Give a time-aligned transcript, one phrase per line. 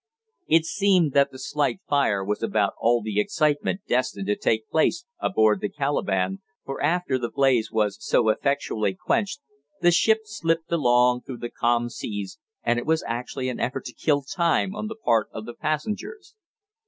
[0.47, 5.05] It seemed that the slight fire was about all the excitement destined to take place
[5.19, 9.41] aboard the Calaban, for, after the blaze was so effectually quenched,
[9.81, 13.93] the ship slipped along through the calm seas, and it was actually an effort to
[13.93, 16.33] kill time on the part of the passengers.